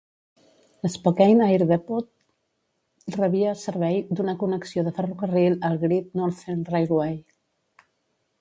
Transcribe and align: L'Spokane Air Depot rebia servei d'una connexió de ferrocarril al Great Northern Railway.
L'Spokane 0.85 1.45
Air 1.55 1.65
Depot 1.71 3.13
rebia 3.17 3.53
servei 3.65 4.01
d'una 4.19 4.37
connexió 4.45 4.87
de 4.89 4.95
ferrocarril 5.01 5.61
al 5.71 5.81
Great 5.85 6.21
Northern 6.23 6.67
Railway. 6.75 7.19